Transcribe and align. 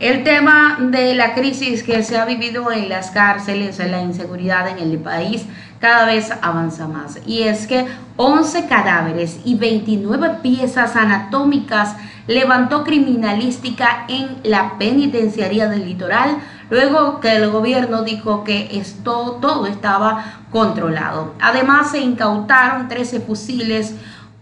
El 0.00 0.24
tema 0.24 0.76
de 0.80 1.14
la 1.14 1.34
crisis 1.34 1.84
que 1.84 2.02
se 2.02 2.18
ha 2.18 2.24
vivido 2.24 2.72
en 2.72 2.88
las 2.88 3.12
cárceles, 3.12 3.78
la 3.78 4.02
inseguridad 4.02 4.66
en 4.68 4.78
el 4.78 4.98
país, 4.98 5.46
cada 5.78 6.06
vez 6.06 6.32
avanza 6.42 6.88
más. 6.88 7.20
Y 7.26 7.42
es 7.42 7.68
que 7.68 7.86
11 8.16 8.66
cadáveres 8.66 9.38
y 9.44 9.54
29 9.54 10.38
piezas 10.42 10.96
anatómicas 10.96 11.94
levantó 12.26 12.82
criminalística 12.82 14.04
en 14.08 14.38
la 14.42 14.78
penitenciaría 14.78 15.68
del 15.68 15.84
litoral, 15.84 16.38
luego 16.70 17.20
que 17.20 17.36
el 17.36 17.50
gobierno 17.50 18.02
dijo 18.02 18.42
que 18.42 18.70
esto 18.72 19.38
todo 19.40 19.66
estaba 19.66 20.42
controlado. 20.50 21.34
Además 21.40 21.92
se 21.92 22.00
incautaron 22.00 22.88
13 22.88 23.20
fusiles, 23.20 23.94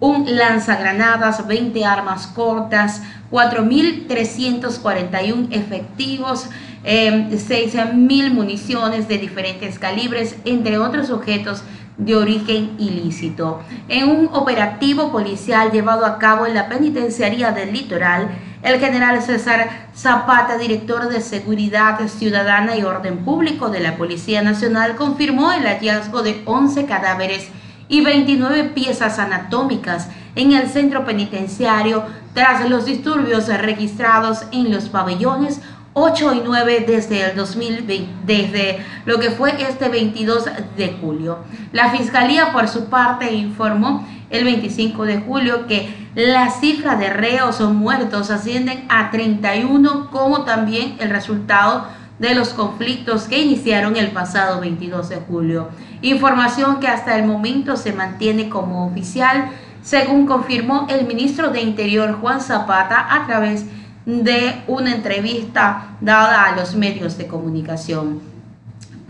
un 0.00 0.36
lanzagranadas, 0.36 1.46
20 1.46 1.84
armas 1.84 2.26
cortas, 2.26 3.02
4.341 3.30 5.52
efectivos, 5.52 6.48
eh, 6.82 7.28
6.000 7.30 8.32
municiones 8.32 9.06
de 9.06 9.18
diferentes 9.18 9.78
calibres, 9.78 10.34
entre 10.44 10.78
otros 10.78 11.10
objetos 11.10 11.62
de 11.98 12.16
origen 12.16 12.70
ilícito. 12.78 13.60
En 13.88 14.08
un 14.08 14.30
operativo 14.32 15.12
policial 15.12 15.70
llevado 15.70 16.06
a 16.06 16.18
cabo 16.18 16.46
en 16.46 16.54
la 16.54 16.70
penitenciaría 16.70 17.52
del 17.52 17.74
litoral, 17.74 18.30
el 18.62 18.80
general 18.80 19.20
César 19.22 19.88
Zapata, 19.94 20.56
director 20.56 21.08
de 21.08 21.20
Seguridad 21.20 22.00
Ciudadana 22.08 22.74
y 22.76 22.84
Orden 22.84 23.18
Público 23.18 23.68
de 23.68 23.80
la 23.80 23.96
Policía 23.96 24.40
Nacional, 24.42 24.96
confirmó 24.96 25.52
el 25.52 25.64
hallazgo 25.64 26.22
de 26.22 26.40
11 26.46 26.86
cadáveres 26.86 27.50
y 27.90 28.00
29 28.02 28.70
piezas 28.70 29.18
anatómicas 29.18 30.08
en 30.36 30.52
el 30.52 30.68
centro 30.68 31.04
penitenciario 31.04 32.04
tras 32.32 32.70
los 32.70 32.86
disturbios 32.86 33.48
registrados 33.48 34.44
en 34.52 34.72
los 34.72 34.88
pabellones 34.88 35.60
8 35.92 36.34
y 36.34 36.42
9 36.44 36.84
desde 36.86 37.30
el 37.30 37.36
2020, 37.36 38.08
desde 38.24 38.78
lo 39.06 39.18
que 39.18 39.30
fue 39.30 39.60
este 39.60 39.88
22 39.88 40.44
de 40.76 40.96
julio. 41.00 41.40
La 41.72 41.90
Fiscalía 41.90 42.52
por 42.52 42.68
su 42.68 42.84
parte 42.88 43.32
informó 43.32 44.06
el 44.30 44.44
25 44.44 45.04
de 45.04 45.18
julio 45.18 45.66
que 45.66 46.08
la 46.14 46.48
cifra 46.50 46.94
de 46.94 47.10
reos 47.10 47.60
o 47.60 47.70
muertos 47.70 48.30
ascienden 48.30 48.84
a 48.88 49.10
31 49.10 50.10
como 50.12 50.44
también 50.44 50.96
el 51.00 51.10
resultado 51.10 51.88
de 52.20 52.34
los 52.34 52.50
conflictos 52.50 53.24
que 53.24 53.40
iniciaron 53.40 53.96
el 53.96 54.12
pasado 54.12 54.60
22 54.60 55.08
de 55.08 55.16
julio. 55.16 55.70
Información 56.02 56.78
que 56.78 56.86
hasta 56.86 57.16
el 57.16 57.26
momento 57.26 57.76
se 57.76 57.94
mantiene 57.94 58.50
como 58.50 58.86
oficial, 58.86 59.50
según 59.82 60.26
confirmó 60.26 60.86
el 60.90 61.06
ministro 61.06 61.50
de 61.50 61.62
Interior 61.62 62.20
Juan 62.20 62.42
Zapata 62.42 63.06
a 63.10 63.26
través 63.26 63.64
de 64.04 64.62
una 64.66 64.94
entrevista 64.94 65.96
dada 66.02 66.44
a 66.44 66.56
los 66.56 66.74
medios 66.74 67.16
de 67.16 67.26
comunicación. 67.26 68.20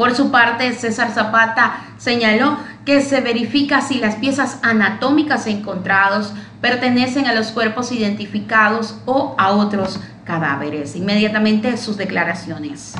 Por 0.00 0.14
su 0.14 0.30
parte, 0.30 0.72
César 0.72 1.10
Zapata 1.12 1.92
señaló 1.98 2.56
que 2.86 3.02
se 3.02 3.20
verifica 3.20 3.82
si 3.82 3.98
las 3.98 4.14
piezas 4.14 4.58
anatómicas 4.62 5.46
encontradas 5.46 6.32
pertenecen 6.62 7.26
a 7.26 7.34
los 7.34 7.48
cuerpos 7.48 7.92
identificados 7.92 8.96
o 9.04 9.34
a 9.36 9.54
otros 9.54 10.00
cadáveres. 10.24 10.96
Inmediatamente 10.96 11.76
sus 11.76 11.98
declaraciones. 11.98 12.94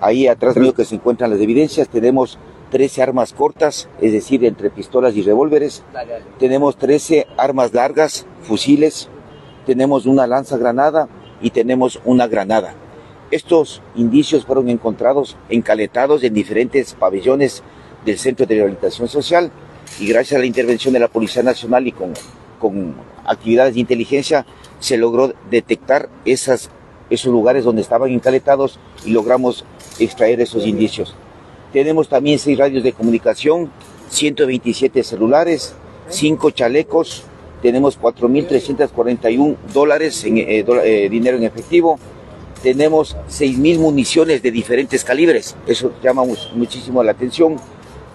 Ahí 0.00 0.26
atrás 0.26 0.56
mío 0.56 0.72
que 0.72 0.86
se 0.86 0.94
encuentran 0.94 1.28
las 1.28 1.40
evidencias, 1.40 1.90
tenemos 1.90 2.38
13 2.70 3.02
armas 3.02 3.34
cortas, 3.34 3.90
es 4.00 4.12
decir, 4.12 4.46
entre 4.46 4.70
pistolas 4.70 5.14
y 5.16 5.22
revólveres. 5.22 5.84
Tenemos 6.38 6.78
13 6.78 7.26
armas 7.36 7.74
largas, 7.74 8.24
fusiles. 8.44 9.10
Tenemos 9.66 10.06
una 10.06 10.26
lanza 10.26 10.56
granada 10.56 11.06
y 11.42 11.50
tenemos 11.50 12.00
una 12.06 12.26
granada. 12.28 12.76
Estos 13.30 13.82
indicios 13.96 14.44
fueron 14.44 14.68
encontrados 14.68 15.36
encaletados 15.48 16.22
en 16.22 16.34
diferentes 16.34 16.94
pabellones 16.94 17.62
del 18.04 18.18
Centro 18.18 18.46
de 18.46 18.56
Rehabilitación 18.56 19.08
Social 19.08 19.50
y 19.98 20.06
gracias 20.06 20.36
a 20.36 20.40
la 20.40 20.46
intervención 20.46 20.92
de 20.92 21.00
la 21.00 21.08
Policía 21.08 21.42
Nacional 21.42 21.86
y 21.86 21.92
con, 21.92 22.12
con 22.58 22.94
actividades 23.24 23.74
de 23.74 23.80
inteligencia 23.80 24.46
se 24.78 24.96
logró 24.96 25.32
detectar 25.50 26.08
esas, 26.24 26.70
esos 27.10 27.32
lugares 27.32 27.64
donde 27.64 27.82
estaban 27.82 28.10
encaletados 28.10 28.78
y 29.04 29.10
logramos 29.10 29.64
extraer 29.98 30.40
esos 30.40 30.66
indicios. 30.66 31.14
Tenemos 31.72 32.08
también 32.08 32.38
seis 32.38 32.58
radios 32.58 32.84
de 32.84 32.92
comunicación, 32.92 33.70
127 34.10 35.02
celulares, 35.02 35.74
cinco 36.08 36.50
chalecos, 36.50 37.24
tenemos 37.62 37.98
4.341 37.98 39.56
dólares 39.72 40.22
en 40.24 40.36
eh, 40.38 40.64
eh, 40.84 41.08
dinero 41.08 41.38
en 41.38 41.44
efectivo, 41.44 41.98
tenemos 42.64 43.14
6.000 43.28 43.78
municiones 43.78 44.42
de 44.42 44.50
diferentes 44.50 45.04
calibres, 45.04 45.54
eso 45.66 45.92
llama 46.02 46.24
muchísimo 46.54 47.04
la 47.04 47.12
atención, 47.12 47.56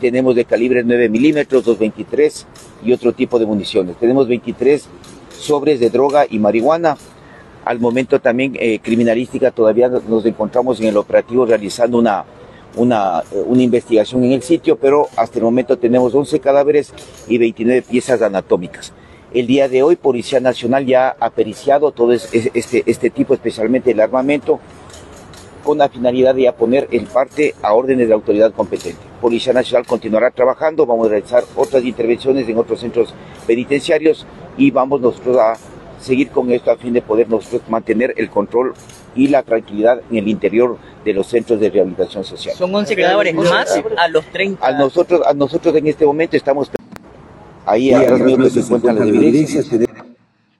tenemos 0.02 0.36
de 0.36 0.44
calibre 0.44 0.84
9 0.84 1.08
milímetros, 1.08 1.64
223 1.64 2.48
y 2.84 2.92
otro 2.92 3.14
tipo 3.14 3.38
de 3.38 3.46
municiones, 3.46 3.96
tenemos 3.98 4.28
23 4.28 4.88
sobres 5.38 5.80
de 5.80 5.92
droga 5.92 6.26
y 6.28 6.40
marihuana. 6.40 6.98
Al 7.64 7.80
momento 7.80 8.20
también 8.20 8.58
eh, 8.60 8.80
criminalística 8.80 9.52
todavía 9.52 9.88
nos 9.88 10.26
encontramos 10.26 10.80
en 10.80 10.88
el 10.88 10.98
operativo 10.98 11.46
realizando 11.46 12.00
una, 12.00 12.26
una, 12.76 13.22
eh, 13.32 13.44
una, 13.46 13.62
investigación 13.62 14.24
en 14.24 14.32
el 14.32 14.42
sitio, 14.42 14.78
pero 14.78 15.10
hasta 15.16 15.38
el 15.38 15.44
momento 15.44 15.78
tenemos 15.78 16.16
11 16.16 16.40
cadáveres 16.40 16.92
y 17.28 17.38
29 17.38 17.84
piezas 17.84 18.24
anatómicas. 18.24 18.94
El 19.32 19.46
día 19.46 19.70
de 19.70 19.84
hoy 19.84 19.96
Policía 19.96 20.40
Nacional 20.40 20.88
ya 20.88 21.16
ha 21.20 21.30
periciado 21.30 21.92
todo 21.92 22.14
este, 22.14 22.84
este 22.86 23.10
tipo, 23.12 23.36
especialmente 23.36 23.92
el 23.92 24.00
armamento, 24.00 24.60
con 25.64 25.78
la 25.78 25.88
finalidad 25.88 26.34
de 26.34 26.52
poner 26.52 26.88
en 26.90 27.06
parte 27.06 27.54
a 27.62 27.74
órdenes 27.74 28.08
de 28.08 28.10
la 28.10 28.16
autoridad 28.16 28.52
competente. 28.54 29.00
Policía 29.22 29.54
Nacional 29.54 29.86
continuará 29.86 30.32
trabajando, 30.32 30.88
vamos 30.88 31.08
a 31.08 31.12
realizar 31.12 31.44
otras 31.56 31.84
intervenciones 31.84 32.50
en 32.50 32.58
otros 32.58 32.80
centros 32.80 33.14
penitenciarios 33.46 34.26
y 34.58 34.72
vamos 34.72 35.00
nosotros 35.00 35.38
a 35.38 35.54
seguir 36.00 36.30
con 36.30 36.50
esto 36.52 36.72
a 36.72 36.78
fin 36.78 36.94
de 36.94 37.04
poder 37.04 37.30
nosotros 37.30 37.62
mantener 37.70 38.16
el 38.18 38.32
control 38.32 38.74
y 39.16 39.28
la 39.28 39.44
tranquilidad 39.44 40.02
en 40.10 40.18
el 40.18 40.28
interior 40.28 40.78
de 41.06 41.14
los 41.14 41.28
centros 41.28 41.60
de 41.60 41.70
rehabilitación 41.70 42.24
social. 42.24 42.56
Son 42.56 42.74
11 42.74 42.96
creadores 42.96 43.36
más 43.36 43.80
a 43.98 44.08
los 44.08 44.26
30. 44.26 44.66
A 44.66 44.72
nosotros, 44.72 45.22
a 45.24 45.34
nosotros 45.34 45.76
en 45.76 45.86
este 45.86 46.06
momento 46.06 46.36
estamos 46.36 46.72
ahí 47.70 47.94
a 47.94 48.10
los 48.10 48.20
míos 48.22 48.54
se 48.54 48.60
encuentran 48.62 48.96
las 48.96 49.08
evidencias. 49.08 49.68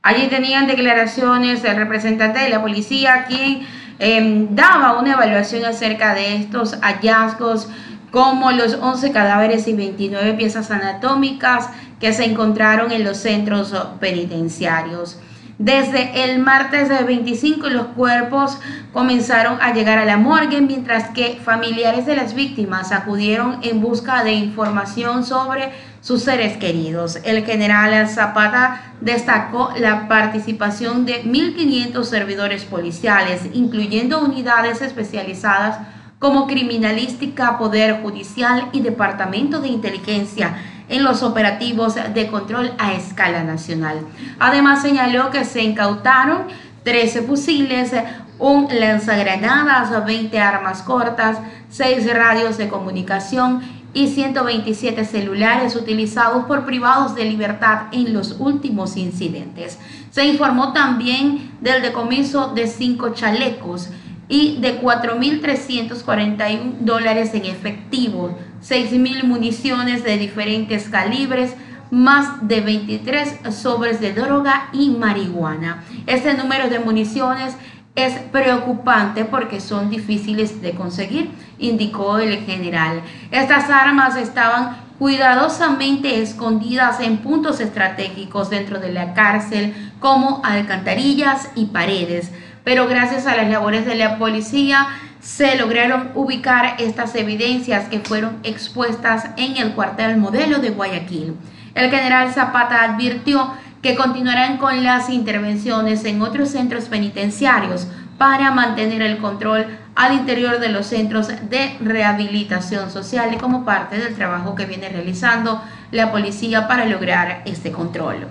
Allí 0.02 0.28
tenían 0.28 0.68
declaraciones 0.68 1.62
del 1.62 1.76
representante 1.76 2.40
de 2.40 2.50
la 2.50 2.62
policía 2.62 3.26
quien 3.28 3.68
Em, 4.00 4.56
daba 4.56 4.98
una 4.98 5.12
evaluación 5.12 5.66
acerca 5.66 6.14
de 6.14 6.38
estos 6.38 6.80
hallazgos 6.82 7.68
como 8.12 8.52
los 8.54 8.76
11 8.76 9.12
cadáveres 9.12 9.68
y 9.68 9.74
29 9.74 10.36
piezas 10.36 10.72
anatómicas 10.72 11.70
que 12.00 12.14
se 12.14 12.24
encontraron 12.24 12.94
en 12.94 13.04
los 13.04 13.18
centros 13.18 13.76
penitenciarios. 14.00 15.20
Desde 15.58 16.24
el 16.24 16.40
martes 16.40 16.88
de 16.88 17.04
25 17.04 17.68
los 17.68 17.88
cuerpos 17.88 18.58
comenzaron 18.94 19.58
a 19.62 19.74
llegar 19.74 19.98
a 19.98 20.06
la 20.06 20.16
morgue 20.16 20.62
mientras 20.62 21.10
que 21.10 21.38
familiares 21.44 22.06
de 22.06 22.16
las 22.16 22.34
víctimas 22.34 22.94
acudieron 22.94 23.58
en 23.64 23.82
busca 23.82 24.24
de 24.24 24.32
información 24.32 25.26
sobre 25.26 25.74
sus 26.02 26.24
seres 26.24 26.58
queridos. 26.58 27.20
El 27.24 27.46
general 27.46 28.08
Zapata 28.08 28.94
destacó 29.02 29.72
la 29.78 30.08
participación 30.08 31.06
de 31.06 31.24
1.500 31.24 32.04
servidores 32.04 32.64
policiales, 32.66 33.42
incluyendo 33.54 34.20
unidades 34.20 34.82
especializadas 34.82 35.80
como 36.20 36.48
criminalística, 36.48 37.58
poder 37.58 38.02
judicial 38.02 38.68
y 38.74 38.82
departamento 38.82 39.62
de 39.62 39.70
inteligencia 39.70 40.58
en 40.90 41.04
los 41.04 41.24
operativos 41.24 41.96
de 41.96 42.28
control 42.28 42.74
a 42.78 42.94
escala 42.94 43.44
nacional. 43.44 44.02
Además 44.40 44.82
señaló 44.82 45.30
que 45.30 45.46
se 45.46 45.62
incautaron 45.62 46.48
13 46.84 47.22
fusiles, 47.22 47.94
un 48.38 48.68
lanzagranadas, 48.72 50.06
20 50.06 50.40
armas 50.40 50.82
cortas, 50.82 51.38
6 51.70 52.14
radios 52.14 52.58
de 52.58 52.70
comunicación 52.70 53.62
y 53.94 54.08
127 54.08 55.06
celulares 55.06 55.76
utilizados 55.76 56.46
por 56.46 56.66
privados 56.66 57.16
de 57.16 57.26
libertad 57.26 57.88
en 57.92 58.14
los 58.14 58.36
últimos 58.40 58.98
incidentes. 58.98 59.80
Se 60.12 60.26
informó 60.26 60.74
también 60.74 61.52
del 61.62 61.82
decomiso 61.82 62.54
de 62.54 62.68
5 62.68 63.14
chalecos 63.14 63.90
y 64.28 64.58
de 64.62 64.80
4.341 64.82 66.80
dólares 66.82 67.34
en 67.34 67.46
efectivo, 67.46 68.38
6.000 68.62 69.24
municiones 69.24 70.04
de 70.04 70.18
diferentes 70.18 70.88
calibres, 70.90 71.56
más 71.92 72.48
de 72.48 72.62
23 72.62 73.54
sobres 73.56 74.00
de 74.00 74.14
droga 74.14 74.70
y 74.72 74.92
marihuana. 74.92 75.84
Este 76.06 76.36
número 76.36 76.70
de 76.70 76.78
municiones 76.80 77.56
es 77.96 78.14
preocupante 78.32 79.26
porque 79.26 79.60
son 79.60 79.90
difíciles 79.90 80.62
de 80.62 80.72
conseguir, 80.72 81.32
indicó 81.58 82.20
el 82.20 82.38
general. 82.46 83.02
Estas 83.32 83.70
armas 83.70 84.16
estaban 84.16 84.78
cuidadosamente 85.00 86.22
escondidas 86.22 87.00
en 87.00 87.18
puntos 87.18 87.60
estratégicos 87.60 88.50
dentro 88.50 88.80
de 88.80 88.92
la 88.92 89.14
cárcel 89.14 89.74
como 90.00 90.42
alcantarillas 90.44 91.50
y 91.56 91.66
paredes 91.68 92.32
pero 92.70 92.88
gracias 92.88 93.26
a 93.26 93.36
las 93.36 93.50
labores 93.50 93.86
de 93.88 93.96
la 93.96 94.20
policía 94.20 94.88
se 95.20 95.58
lograron 95.58 96.12
ubicar 96.16 96.76
estas 96.78 97.16
evidencias 97.16 97.90
que 97.90 98.00
fueron 98.00 98.38
expuestas 98.44 99.26
en 99.38 99.58
el 99.58 99.72
cuartel 99.74 100.18
modelo 100.18 100.60
de 100.60 100.70
Guayaquil. 100.70 101.36
El 101.74 101.90
general 101.90 102.32
Zapata 102.32 102.84
advirtió 102.84 103.54
que 103.82 103.96
continuarán 103.96 104.58
con 104.58 104.84
las 104.84 105.10
intervenciones 105.10 106.04
en 106.06 106.22
otros 106.22 106.50
centros 106.50 106.86
penitenciarios 106.86 107.88
para 108.18 108.52
mantener 108.52 109.02
el 109.02 109.18
control 109.18 109.66
al 109.96 110.14
interior 110.14 110.60
de 110.60 110.70
los 110.70 110.88
centros 110.88 111.28
de 111.28 111.78
rehabilitación 111.80 112.92
social 112.92 113.38
como 113.38 113.66
parte 113.66 113.98
del 113.98 114.16
trabajo 114.16 114.56
que 114.56 114.66
viene 114.66 114.90
realizando 114.90 115.62
la 115.92 116.12
policía 116.12 116.68
para 116.68 116.86
lograr 116.86 117.42
este 117.46 117.72
control. 117.72 118.28